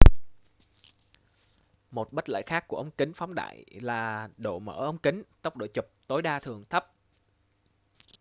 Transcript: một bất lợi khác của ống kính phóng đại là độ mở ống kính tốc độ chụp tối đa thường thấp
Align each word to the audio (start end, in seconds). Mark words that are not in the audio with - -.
một 1.91 2.13
bất 2.13 2.29
lợi 2.29 2.43
khác 2.45 2.67
của 2.67 2.77
ống 2.77 2.91
kính 2.91 3.13
phóng 3.13 3.35
đại 3.35 3.65
là 3.81 4.29
độ 4.37 4.59
mở 4.59 4.73
ống 4.73 4.97
kính 4.97 5.23
tốc 5.41 5.57
độ 5.57 5.67
chụp 5.67 5.85
tối 6.07 6.21
đa 6.21 6.39
thường 6.39 6.63
thấp 6.69 6.91